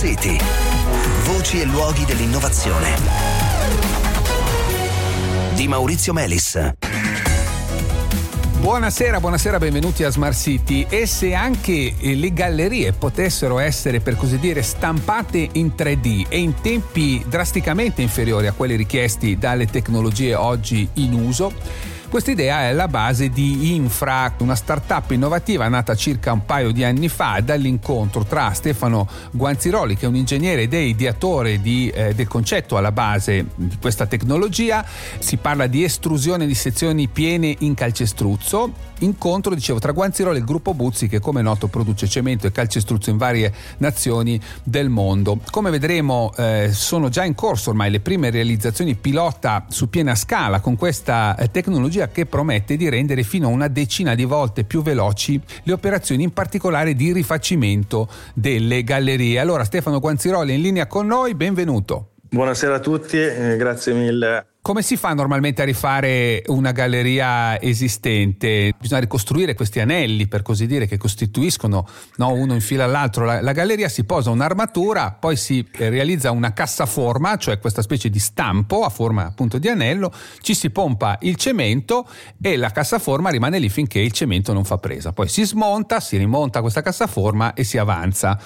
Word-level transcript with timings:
City. 0.00 0.38
Voci 1.24 1.60
e 1.60 1.66
luoghi 1.66 2.06
dell'innovazione. 2.06 2.96
Di 5.54 5.68
Maurizio 5.68 6.14
Melis. 6.14 6.72
Buonasera, 8.60 9.20
buonasera, 9.20 9.58
benvenuti 9.58 10.02
a 10.02 10.08
Smart 10.08 10.34
City. 10.34 10.86
E 10.88 11.04
se 11.04 11.34
anche 11.34 11.94
le 12.00 12.32
gallerie 12.32 12.94
potessero 12.94 13.58
essere, 13.58 14.00
per 14.00 14.16
così 14.16 14.38
dire, 14.38 14.62
stampate 14.62 15.50
in 15.52 15.72
3D 15.76 16.24
e 16.30 16.38
in 16.38 16.54
tempi 16.62 17.22
drasticamente 17.28 18.00
inferiori 18.00 18.46
a 18.46 18.52
quelli 18.52 18.76
richiesti 18.76 19.36
dalle 19.36 19.66
tecnologie 19.66 20.34
oggi 20.34 20.88
in 20.94 21.12
uso, 21.12 21.52
questa 22.10 22.32
idea 22.32 22.68
è 22.68 22.72
la 22.72 22.88
base 22.88 23.28
di 23.28 23.72
Infra, 23.72 24.34
una 24.40 24.56
startup 24.56 25.12
innovativa 25.12 25.68
nata 25.68 25.94
circa 25.94 26.32
un 26.32 26.44
paio 26.44 26.72
di 26.72 26.82
anni 26.82 27.08
fa 27.08 27.40
dall'incontro 27.40 28.24
tra 28.24 28.52
Stefano 28.52 29.08
Guanziroli, 29.30 29.94
che 29.94 30.06
è 30.06 30.08
un 30.08 30.16
ingegnere 30.16 30.62
ed 30.62 30.74
è 30.74 30.78
ideatore 30.78 31.60
di, 31.60 31.88
eh, 31.88 32.12
del 32.12 32.26
concetto 32.26 32.76
alla 32.76 32.90
base 32.90 33.46
di 33.54 33.76
questa 33.80 34.06
tecnologia. 34.06 34.84
Si 35.20 35.36
parla 35.36 35.68
di 35.68 35.84
estrusione 35.84 36.46
di 36.46 36.54
sezioni 36.54 37.06
piene 37.06 37.54
in 37.60 37.74
calcestruzzo 37.74 38.88
incontro, 39.00 39.54
dicevo, 39.54 39.78
tra 39.78 39.92
Guanziroli 39.92 40.36
e 40.36 40.40
il 40.40 40.46
gruppo 40.46 40.74
Buzzi 40.74 41.08
che 41.08 41.20
come 41.20 41.42
noto 41.42 41.68
produce 41.68 42.08
cemento 42.08 42.46
e 42.46 42.52
calcestruzzo 42.52 43.10
in 43.10 43.16
varie 43.16 43.52
nazioni 43.78 44.40
del 44.62 44.88
mondo. 44.88 45.38
Come 45.50 45.70
vedremo 45.70 46.32
eh, 46.36 46.70
sono 46.72 47.08
già 47.08 47.24
in 47.24 47.34
corso 47.34 47.70
ormai 47.70 47.90
le 47.90 48.00
prime 48.00 48.30
realizzazioni 48.30 48.94
pilota 48.94 49.64
su 49.68 49.88
piena 49.88 50.14
scala 50.14 50.60
con 50.60 50.76
questa 50.76 51.36
eh, 51.36 51.50
tecnologia 51.50 51.99
tecnologia 52.00 52.08
che 52.08 52.26
promette 52.26 52.76
di 52.76 52.88
rendere 52.88 53.22
fino 53.22 53.48
a 53.48 53.50
una 53.50 53.68
decina 53.68 54.14
di 54.14 54.24
volte 54.24 54.64
più 54.64 54.82
veloci 54.82 55.40
le 55.64 55.72
operazioni, 55.72 56.22
in 56.22 56.32
particolare 56.32 56.94
di 56.94 57.12
rifacimento 57.12 58.08
delle 58.34 58.82
gallerie. 58.82 59.38
Allora 59.38 59.64
Stefano 59.64 60.00
Guanziroli 60.00 60.54
in 60.54 60.62
linea 60.62 60.86
con 60.86 61.06
noi, 61.06 61.34
benvenuto. 61.34 62.12
Buonasera 62.30 62.76
a 62.76 62.80
tutti, 62.80 63.18
eh, 63.18 63.56
grazie 63.56 63.92
mille 63.92 64.49
come 64.62 64.82
si 64.82 64.96
fa 64.96 65.14
normalmente 65.14 65.62
a 65.62 65.64
rifare 65.64 66.42
una 66.48 66.72
galleria 66.72 67.60
esistente? 67.60 68.74
Bisogna 68.78 69.00
ricostruire 69.00 69.54
questi 69.54 69.80
anelli, 69.80 70.28
per 70.28 70.42
così 70.42 70.66
dire, 70.66 70.86
che 70.86 70.98
costituiscono 70.98 71.88
no, 72.16 72.32
uno 72.32 72.52
in 72.52 72.60
fila 72.60 72.84
all'altro. 72.84 73.24
La, 73.24 73.40
la, 73.40 73.52
galleria 73.52 73.88
si 73.88 74.04
posa 74.04 74.28
un'armatura, 74.28 75.12
poi 75.18 75.36
si 75.36 75.66
eh, 75.78 75.88
realizza 75.88 76.30
una 76.30 76.52
cassaforma, 76.52 77.38
cioè 77.38 77.58
questa 77.58 77.80
specie 77.80 78.10
di 78.10 78.18
stampo 78.18 78.84
a 78.84 78.90
forma 78.90 79.24
appunto 79.24 79.56
di 79.56 79.68
anello, 79.68 80.12
ci 80.42 80.54
si 80.54 80.68
pompa 80.68 81.16
il 81.22 81.36
cemento 81.36 82.06
e 82.40 82.56
la 82.56 82.70
cassaforma 82.70 83.30
rimane 83.30 83.58
lì 83.58 83.70
finché 83.70 84.00
il 84.00 84.12
cemento 84.12 84.52
non 84.52 84.64
fa 84.64 84.76
presa. 84.76 85.12
Poi 85.12 85.28
si 85.28 85.44
smonta, 85.44 86.00
si 86.00 86.18
rimonta 86.18 86.60
questa 86.60 86.82
cassaforma 86.82 87.54
e 87.54 87.64
si 87.64 87.78
avanza. 87.78 88.38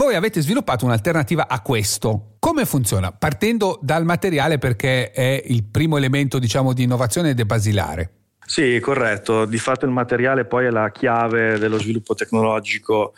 Voi 0.00 0.14
avete 0.14 0.40
sviluppato 0.40 0.86
un'alternativa 0.86 1.46
a 1.46 1.60
questo. 1.60 2.36
Come 2.38 2.64
funziona? 2.64 3.12
Partendo 3.12 3.78
dal 3.82 4.06
materiale 4.06 4.56
perché 4.56 5.10
è 5.10 5.42
il 5.44 5.62
primo 5.64 5.98
elemento 5.98 6.38
diciamo, 6.38 6.72
di 6.72 6.84
innovazione 6.84 7.28
ed 7.28 7.38
è 7.38 7.44
basilare. 7.44 8.10
Sì, 8.46 8.80
corretto. 8.80 9.44
Di 9.44 9.58
fatto 9.58 9.84
il 9.84 9.90
materiale 9.90 10.46
poi 10.46 10.64
è 10.64 10.70
la 10.70 10.90
chiave 10.90 11.58
dello 11.58 11.78
sviluppo 11.78 12.14
tecnologico 12.14 13.12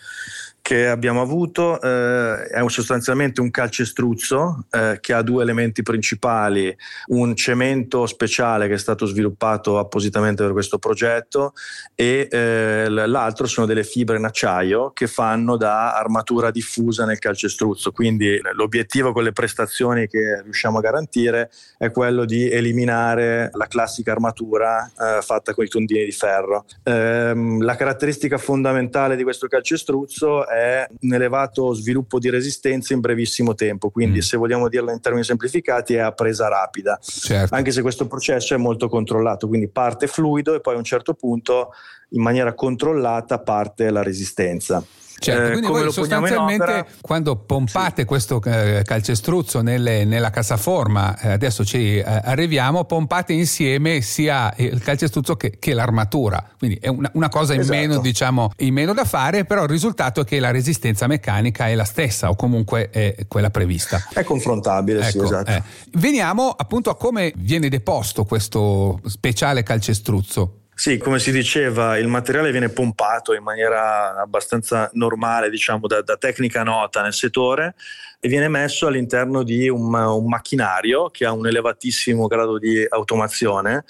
che 0.63 0.87
abbiamo 0.87 1.21
avuto 1.21 1.81
eh, 1.81 2.45
è 2.45 2.63
sostanzialmente 2.69 3.41
un 3.41 3.51
calcestruzzo 3.51 4.67
eh, 4.71 4.99
che 5.01 5.13
ha 5.13 5.21
due 5.21 5.43
elementi 5.43 5.83
principali, 5.83 6.75
un 7.09 7.35
cemento 7.35 8.07
speciale 8.07 8.69
che 8.69 8.75
è 8.75 8.79
stato 8.79 9.05
sviluppato 9.05 9.81
appositamente 9.81 10.45
per 10.45 10.53
questo 10.53 10.79
progetto 10.79 11.53
e 11.97 12.29
eh, 12.31 12.89
l'altro 12.89 13.47
sono 13.47 13.67
delle 13.67 13.83
fibre 13.83 14.17
in 14.17 14.25
acciaio 14.25 14.93
che 14.93 15.09
fanno 15.09 15.57
da 15.57 15.97
armatura 15.97 16.53
diffusa 16.53 17.05
nel 17.05 17.19
calcestruzzo, 17.19 17.91
quindi 17.91 18.41
l'obiettivo 18.53 19.13
con 19.13 19.25
le 19.25 19.33
prestazioni 19.33 20.07
che 20.07 20.43
riusciamo 20.43 20.79
a 20.79 20.81
garantire 20.81 21.51
è 21.77 21.91
quello 21.91 22.25
di 22.25 22.49
eliminare 22.49 23.51
la 23.55 23.67
classica 23.67 24.13
armatura 24.13 24.87
eh, 24.87 25.23
fatta 25.23 25.55
con 25.55 25.65
i 25.65 25.69
tondini 25.69 26.05
di 26.05 26.13
ferro. 26.13 26.67
Ehm, 26.85 27.63
la 27.65 27.75
caratteristica 27.75 28.39
fondamentale 28.39 29.17
di 29.17 29.25
questo 29.25 29.49
calcestruzzo 29.49 30.51
è 30.53 30.87
un 31.01 31.15
elevato 31.15 31.73
sviluppo 31.73 32.19
di 32.19 32.31
resistenza 32.31 32.93
in 32.93 33.01
brevissimo 33.01 33.55
tempo, 33.55 33.91
quindi 33.91 34.19
mm. 34.19 34.23
se 34.23 34.37
vogliamo 34.37 34.69
dirla 34.69 34.93
in 34.93 35.01
termini 35.01 35.25
semplificati 35.25 35.95
è 35.95 35.99
a 35.99 36.13
presa 36.13 36.49
rapida, 36.49 36.99
certo. 37.01 37.55
anche 37.55 37.71
se 37.71 37.83
questo 37.83 38.07
processo 38.07 38.55
è 38.55 38.59
molto 38.59 38.89
controllato, 38.89 39.49
quindi 39.49 39.69
parte 39.69 40.07
fluido 40.07 40.55
e 40.55 40.61
poi 40.61 40.75
a 40.75 40.79
un 40.79 40.85
certo 40.85 41.15
punto 41.15 41.73
in 42.11 42.23
maniera 42.23 42.55
controllata 42.55 43.39
parte 43.39 43.91
la 43.91 44.03
resistenza. 44.03 44.85
Certo, 45.23 45.43
eh, 45.43 45.51
quindi 45.53 45.67
voi 45.69 45.93
sostanzialmente 45.93 46.87
quando 47.01 47.37
pompate 47.37 48.03
sì. 48.03 48.07
questo 48.07 48.43
eh, 48.45 48.83
calcestruzzo 48.85 49.63
nelle, 49.63 50.05
nella 50.05 50.31
cassaforma, 50.31 51.17
eh, 51.19 51.31
adesso 51.31 51.65
ci 51.65 51.99
eh, 51.99 52.05
arriviamo, 52.05 52.85
pompate 52.85 53.33
insieme 53.33 54.01
sia 54.01 54.53
il 54.57 54.83
calcestruzzo 54.83 55.37
che, 55.37 55.59
che 55.59 55.75
l'armatura, 55.75 56.45
quindi 56.59 56.79
è 56.81 56.89
una, 56.89 57.11
una 57.15 57.29
cosa 57.29 57.55
in, 57.55 57.61
esatto. 57.61 57.79
meno, 57.79 57.99
diciamo, 58.01 58.51
in 58.59 58.75
meno 58.75 58.93
da 58.93 59.05
fare, 59.05 59.45
però 59.45 59.63
il 59.63 59.69
risultato 59.69 60.23
è 60.23 60.25
che 60.25 60.41
la 60.41 60.51
resistenza 60.51 61.07
meccanica 61.07 61.69
è 61.69 61.75
la 61.75 61.85
stessa 61.85 62.29
o 62.29 62.35
comunque 62.35 62.91
è 62.91 63.15
quella 63.29 63.51
prevista. 63.51 64.03
È 64.13 64.25
confrontabile, 64.25 65.01
ecco, 65.01 65.11
sì, 65.11 65.19
esatto. 65.19 65.51
Eh. 65.51 65.63
Veniamo 65.93 66.51
appunto 66.51 66.91
a 66.91 66.97
come 66.97 67.33
viene 67.37 67.69
deposto 67.69 68.25
questo 68.25 69.01
speciale 69.07 69.63
calcestruzzo. 69.63 70.62
Sì, 70.83 70.99
come 70.99 71.21
si 71.21 71.31
diceva, 71.31 71.97
il 71.97 72.09
materiale 72.09 72.51
viene 72.51 72.69
pompato 72.69 73.35
in 73.35 73.45
maniera 73.45 74.17
abbastanza 74.21 74.91
normale, 74.95 75.49
diciamo, 75.49 75.87
da, 75.87 76.03
da 76.03 76.17
tecnica 76.17 76.65
nota 76.65 77.03
nel 77.03 77.13
settore 77.13 77.77
e 78.19 78.29
viene 78.29 78.49
messo 78.49 78.89
all'interno 78.89 79.45
di 79.45 79.69
un, 79.69 79.95
un, 79.95 80.27
macchinario 80.27 81.09
che 81.11 81.25
ha 81.25 81.31
un 81.31 81.47
elevatissimo 81.47 82.27
grado 82.27 82.59
di 82.59 82.85
automazione 82.89 83.85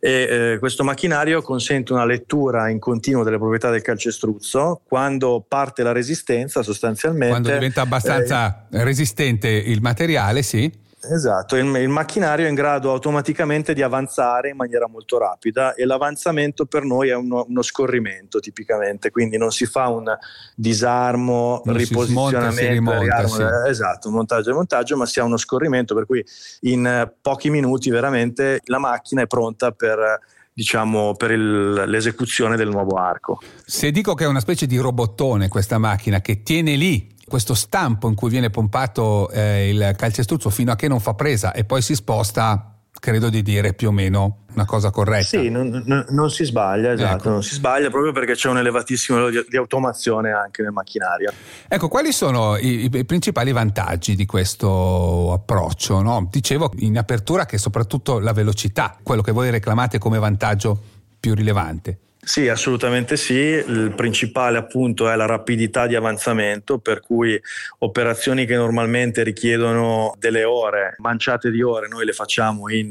e 0.00 0.52
eh, 0.52 0.58
questo 0.58 0.84
macchinario 0.84 1.42
consente 1.42 1.92
una 1.92 2.06
lettura 2.06 2.70
in 2.70 2.78
continuo 2.78 3.24
delle 3.24 3.36
proprietà 3.36 3.68
del 3.68 3.82
calcestruzzo. 3.82 4.80
Quando 4.88 5.44
parte 5.46 5.82
la 5.82 5.92
resistenza 5.92 6.62
sostanzialmente 6.62 7.28
quando 7.28 7.50
diventa 7.50 7.82
abbastanza 7.82 8.68
eh, 8.72 8.84
resistente 8.84 9.48
il 9.50 9.82
materiale 9.82 10.42
sì 10.42 10.86
Esatto, 11.00 11.56
il, 11.56 11.64
il, 11.76 11.88
macchinario 11.88 12.46
è 12.46 12.48
in 12.48 12.56
grado 12.56 12.90
automaticamente 12.90 13.72
di 13.72 13.82
avanzare 13.82 14.50
in 14.50 14.56
maniera 14.56 14.88
molto 14.88 15.16
rapida 15.16 15.74
e 15.74 15.84
l'avanzamento 15.84 16.66
per 16.66 16.82
noi 16.82 17.10
è 17.10 17.14
uno, 17.14 17.44
uno 17.48 17.62
scorrimento 17.62 18.40
tipicamente, 18.40 19.10
quindi 19.10 19.36
non 19.36 19.52
si 19.52 19.64
fa 19.64 19.88
un 19.88 20.12
disarmo, 20.56 21.62
non 21.64 21.76
riposizionamento, 21.76 22.50
si 22.50 22.52
smonta, 22.52 22.52
si 22.52 22.66
rimonta, 22.66 23.26
sì. 23.28 23.42
Eh, 23.42 23.70
esatto, 23.70 24.10
montaggio 24.10 24.50
e 24.50 24.54
montaggio, 24.54 24.96
ma 24.96 25.06
si 25.06 25.20
ha 25.20 25.24
uno 25.24 25.36
scorrimento 25.36 25.94
per 25.94 26.04
cui 26.04 26.24
in 26.62 27.12
pochi 27.20 27.48
minuti 27.48 27.90
veramente 27.90 28.60
la 28.64 28.78
macchina 28.78 29.22
è 29.22 29.26
pronta 29.28 29.70
per 29.70 30.20
diciamo, 30.58 31.14
per 31.14 31.30
il, 31.30 31.84
l'esecuzione 31.86 32.56
del 32.56 32.68
nuovo 32.68 32.96
arco. 32.96 33.40
Se 33.64 33.92
dico 33.92 34.14
che 34.14 34.24
è 34.24 34.26
una 34.26 34.40
specie 34.40 34.66
di 34.66 34.76
robottone 34.78 35.46
questa 35.46 35.78
macchina 35.78 36.20
che 36.20 36.42
tiene 36.42 36.74
lì 36.74 37.14
questo 37.28 37.54
stampo 37.54 38.08
in 38.08 38.14
cui 38.14 38.30
viene 38.30 38.50
pompato 38.50 39.30
eh, 39.30 39.68
il 39.68 39.94
calcestruzzo 39.96 40.50
fino 40.50 40.72
a 40.72 40.76
che 40.76 40.88
non 40.88 40.98
fa 40.98 41.14
presa 41.14 41.52
e 41.52 41.64
poi 41.64 41.82
si 41.82 41.94
sposta 41.94 42.72
credo 42.98 43.30
di 43.30 43.42
dire 43.42 43.74
più 43.74 43.88
o 43.88 43.92
meno 43.92 44.44
una 44.54 44.64
cosa 44.64 44.90
corretta. 44.90 45.38
Sì, 45.38 45.50
non, 45.50 45.82
non, 45.86 46.04
non 46.08 46.30
si 46.30 46.44
sbaglia, 46.44 46.92
esatto, 46.92 47.16
ecco. 47.16 47.28
non 47.28 47.42
si 47.42 47.54
sbaglia 47.54 47.90
proprio 47.90 48.12
perché 48.12 48.34
c'è 48.34 48.48
un 48.48 48.58
elevatissimo 48.58 49.18
livello 49.18 49.42
di, 49.42 49.48
di, 49.50 49.56
automazione 49.56 50.32
anche 50.32 50.62
nel 50.62 50.72
macchinario. 50.72 51.32
Ecco, 51.68 51.88
quali 51.88 52.12
sono 52.12 52.56
i, 52.56 52.90
i 52.92 53.04
principali 53.04 53.52
vantaggi 53.52 54.16
di 54.16 54.26
questo 54.26 55.32
approccio? 55.32 56.02
No? 56.02 56.26
Dicevo 56.30 56.72
in 56.78 56.98
apertura 56.98 57.46
che 57.46 57.58
soprattutto 57.58 58.18
la 58.18 58.32
velocità, 58.32 58.96
quello 59.02 59.22
che 59.22 59.32
voi 59.32 59.50
reclamate 59.50 59.98
come 59.98 60.18
vantaggio 60.18 60.80
più 61.20 61.34
rilevante. 61.34 61.98
Sì, 62.28 62.46
assolutamente 62.46 63.16
sì. 63.16 63.32
Il 63.32 63.94
principale 63.96 64.58
appunto 64.58 65.08
è 65.08 65.16
la 65.16 65.24
rapidità 65.24 65.86
di 65.86 65.94
avanzamento, 65.94 66.76
per 66.78 67.00
cui 67.00 67.40
operazioni 67.78 68.44
che 68.44 68.54
normalmente 68.54 69.22
richiedono 69.22 70.12
delle 70.18 70.44
ore, 70.44 70.94
manciate 70.98 71.50
di 71.50 71.62
ore, 71.62 71.88
noi 71.88 72.04
le 72.04 72.12
facciamo 72.12 72.70
in 72.70 72.90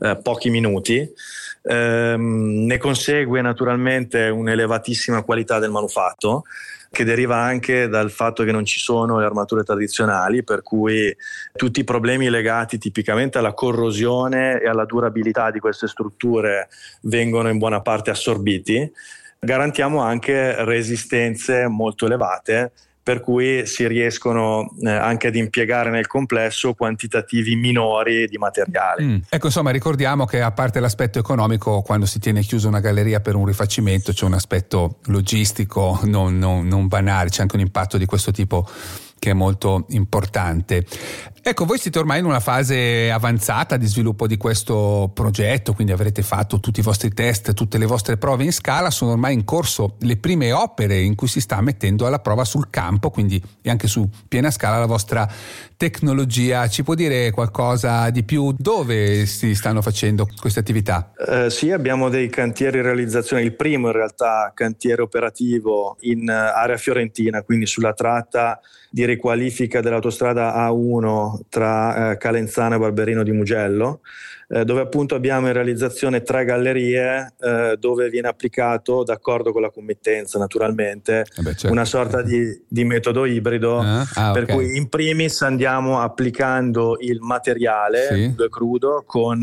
eh, 0.00 0.18
pochi 0.20 0.50
minuti. 0.50 1.08
Ehm, 1.62 2.64
ne 2.66 2.78
consegue 2.78 3.40
naturalmente 3.40 4.26
un'elevatissima 4.26 5.22
qualità 5.22 5.60
del 5.60 5.70
manufatto 5.70 6.42
che 6.92 7.04
deriva 7.04 7.36
anche 7.36 7.88
dal 7.88 8.10
fatto 8.10 8.44
che 8.44 8.52
non 8.52 8.66
ci 8.66 8.78
sono 8.78 9.18
le 9.18 9.24
armature 9.24 9.64
tradizionali, 9.64 10.44
per 10.44 10.62
cui 10.62 11.16
tutti 11.54 11.80
i 11.80 11.84
problemi 11.84 12.28
legati 12.28 12.76
tipicamente 12.76 13.38
alla 13.38 13.54
corrosione 13.54 14.60
e 14.60 14.68
alla 14.68 14.84
durabilità 14.84 15.50
di 15.50 15.58
queste 15.58 15.88
strutture 15.88 16.68
vengono 17.02 17.48
in 17.48 17.56
buona 17.56 17.80
parte 17.80 18.10
assorbiti. 18.10 18.92
Garantiamo 19.38 20.00
anche 20.00 20.62
resistenze 20.64 21.66
molto 21.66 22.04
elevate 22.04 22.72
per 23.02 23.20
cui 23.20 23.66
si 23.66 23.86
riescono 23.88 24.74
eh, 24.80 24.88
anche 24.88 25.26
ad 25.26 25.34
impiegare 25.34 25.90
nel 25.90 26.06
complesso 26.06 26.74
quantitativi 26.74 27.56
minori 27.56 28.26
di 28.28 28.38
materiale. 28.38 29.02
Mm. 29.02 29.16
Ecco, 29.28 29.46
insomma, 29.46 29.70
ricordiamo 29.70 30.24
che 30.24 30.40
a 30.40 30.52
parte 30.52 30.78
l'aspetto 30.78 31.18
economico, 31.18 31.82
quando 31.82 32.06
si 32.06 32.20
tiene 32.20 32.42
chiusa 32.42 32.68
una 32.68 32.80
galleria 32.80 33.20
per 33.20 33.34
un 33.34 33.44
rifacimento, 33.44 34.12
c'è 34.12 34.24
un 34.24 34.34
aspetto 34.34 34.98
logistico 35.06 36.00
non, 36.04 36.38
non, 36.38 36.66
non 36.66 36.86
banale, 36.86 37.30
c'è 37.30 37.42
anche 37.42 37.56
un 37.56 37.62
impatto 37.62 37.98
di 37.98 38.06
questo 38.06 38.30
tipo 38.30 38.68
che 39.18 39.30
è 39.30 39.34
molto 39.34 39.86
importante. 39.90 40.84
Ecco, 41.44 41.64
voi 41.64 41.76
siete 41.76 41.98
ormai 41.98 42.20
in 42.20 42.24
una 42.24 42.38
fase 42.38 43.10
avanzata 43.10 43.76
di 43.76 43.86
sviluppo 43.86 44.28
di 44.28 44.36
questo 44.36 45.10
progetto, 45.12 45.72
quindi 45.72 45.92
avrete 45.92 46.22
fatto 46.22 46.60
tutti 46.60 46.78
i 46.78 46.84
vostri 46.84 47.12
test, 47.12 47.52
tutte 47.52 47.78
le 47.78 47.86
vostre 47.86 48.16
prove 48.16 48.44
in 48.44 48.52
scala, 48.52 48.90
sono 48.90 49.10
ormai 49.10 49.34
in 49.34 49.44
corso 49.44 49.96
le 50.02 50.16
prime 50.18 50.52
opere 50.52 51.00
in 51.00 51.16
cui 51.16 51.26
si 51.26 51.40
sta 51.40 51.60
mettendo 51.60 52.06
alla 52.06 52.20
prova 52.20 52.44
sul 52.44 52.70
campo, 52.70 53.10
quindi 53.10 53.42
anche 53.64 53.88
su 53.88 54.08
piena 54.28 54.52
scala 54.52 54.78
la 54.78 54.86
vostra 54.86 55.28
tecnologia. 55.76 56.68
Ci 56.68 56.84
può 56.84 56.94
dire 56.94 57.32
qualcosa 57.32 58.08
di 58.10 58.22
più? 58.22 58.54
Dove 58.56 59.26
si 59.26 59.56
stanno 59.56 59.82
facendo 59.82 60.28
queste 60.38 60.60
attività? 60.60 61.10
Eh, 61.26 61.50
sì, 61.50 61.72
abbiamo 61.72 62.08
dei 62.08 62.28
cantieri 62.28 62.76
in 62.76 62.84
realizzazione, 62.84 63.42
il 63.42 63.56
primo 63.56 63.88
in 63.88 63.94
realtà 63.94 64.52
cantiere 64.54 65.02
operativo 65.02 65.96
in 66.02 66.30
area 66.30 66.76
fiorentina, 66.76 67.42
quindi 67.42 67.66
sulla 67.66 67.94
tratta 67.94 68.60
di 68.92 69.06
riqualifica 69.06 69.80
dell'autostrada 69.80 70.54
A1 70.54 71.31
tra 71.48 72.12
eh, 72.12 72.16
Calenzano 72.18 72.74
e 72.74 72.78
Barberino 72.78 73.22
di 73.22 73.32
Mugello, 73.32 74.00
eh, 74.52 74.66
dove 74.66 74.82
appunto 74.82 75.14
abbiamo 75.14 75.46
in 75.46 75.54
realizzazione 75.54 76.20
tre 76.22 76.44
gallerie 76.44 77.32
eh, 77.40 77.76
dove 77.78 78.10
viene 78.10 78.28
applicato, 78.28 79.02
d'accordo 79.02 79.50
con 79.50 79.62
la 79.62 79.70
committenza 79.70 80.38
naturalmente, 80.38 81.20
eh 81.20 81.42
beh, 81.42 81.54
certo. 81.54 81.70
una 81.70 81.86
sorta 81.86 82.20
di, 82.20 82.62
di 82.68 82.84
metodo 82.84 83.24
ibrido, 83.24 83.78
ah, 83.78 84.06
ah, 84.14 84.32
per 84.32 84.42
okay. 84.42 84.54
cui 84.54 84.76
in 84.76 84.90
primis 84.90 85.40
andiamo 85.40 86.00
applicando 86.00 86.96
il 87.00 87.20
materiale 87.20 88.08
sì. 88.08 88.34
crudo 88.50 89.04
con 89.06 89.42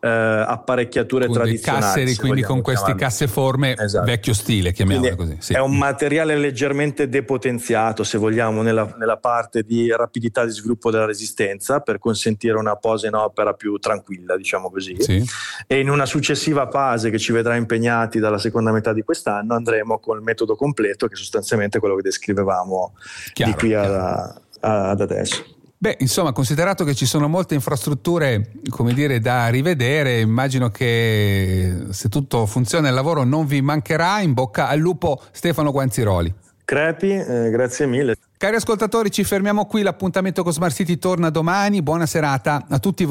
eh, 0.00 0.08
apparecchiature 0.08 1.26
con 1.26 1.34
tradizionali. 1.34 1.84
Casseri, 1.84 2.14
quindi 2.16 2.42
con 2.42 2.62
queste 2.62 2.94
casseforme 2.94 3.76
esatto. 3.76 4.04
vecchio 4.04 4.32
stile, 4.32 4.72
chiamiamole 4.72 5.14
così. 5.14 5.36
Sì. 5.38 5.52
È 5.52 5.60
un 5.60 5.76
materiale 5.76 6.36
leggermente 6.36 7.08
depotenziato, 7.08 8.02
se 8.02 8.18
vogliamo, 8.18 8.62
nella, 8.62 8.94
nella, 8.98 9.18
parte 9.18 9.62
di 9.62 9.90
rapidità 9.94 10.44
di 10.44 10.50
sviluppo 10.50 10.90
della 10.90 11.04
resistenza 11.04 11.80
per 11.80 11.98
consentire 11.98 12.56
una 12.56 12.76
posa 12.76 13.06
in 13.06 13.14
opera 13.14 13.52
più 13.52 13.76
tranquilla, 13.76 14.36
diciamo 14.40 14.70
così. 14.70 14.96
Sì. 14.98 15.24
E 15.66 15.78
in 15.78 15.90
una 15.90 16.06
successiva 16.06 16.68
fase 16.70 17.10
che 17.10 17.18
ci 17.18 17.32
vedrà 17.32 17.56
impegnati 17.56 18.18
dalla 18.18 18.38
seconda 18.38 18.72
metà 18.72 18.92
di 18.92 19.02
quest'anno 19.02 19.54
andremo 19.54 19.98
col 19.98 20.22
metodo 20.22 20.56
completo, 20.56 21.06
che 21.06 21.14
è 21.14 21.16
sostanzialmente 21.16 21.78
quello 21.78 21.96
che 21.96 22.02
descrivevamo 22.02 22.94
chiaro, 23.32 23.52
di 23.52 23.58
qui 23.58 23.74
a, 23.74 24.22
a, 24.60 24.90
ad 24.90 25.00
adesso. 25.00 25.44
Beh, 25.76 25.96
insomma, 26.00 26.32
considerato 26.32 26.84
che 26.84 26.94
ci 26.94 27.06
sono 27.06 27.26
molte 27.26 27.54
infrastrutture, 27.54 28.52
come 28.68 28.92
dire, 28.92 29.18
da 29.18 29.48
rivedere, 29.48 30.20
immagino 30.20 30.68
che 30.70 31.86
se 31.88 32.08
tutto 32.10 32.44
funziona 32.44 32.88
il 32.88 32.94
lavoro 32.94 33.24
non 33.24 33.46
vi 33.46 33.62
mancherà. 33.62 34.20
In 34.20 34.34
bocca 34.34 34.68
al 34.68 34.78
lupo 34.78 35.22
Stefano 35.32 35.72
Guanziroli. 35.72 36.34
Crepi, 36.66 37.10
eh, 37.10 37.50
grazie 37.50 37.86
mille. 37.86 38.16
Cari 38.36 38.56
ascoltatori, 38.56 39.10
ci 39.10 39.24
fermiamo 39.24 39.64
qui. 39.64 39.82
L'appuntamento 39.82 40.42
con 40.42 40.52
Smart 40.52 40.74
City 40.74 40.98
torna 40.98 41.30
domani. 41.30 41.82
Buona 41.82 42.06
serata 42.06 42.66
a 42.68 42.78
tutti 42.78 43.04
voi. 43.04 43.08